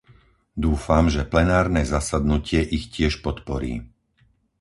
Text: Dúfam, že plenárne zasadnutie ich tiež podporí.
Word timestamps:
Dúfam, 0.63 1.05
že 1.15 1.29
plenárne 1.33 1.81
zasadnutie 1.93 2.61
ich 2.77 2.83
tiež 2.95 3.13
podporí. 3.25 3.73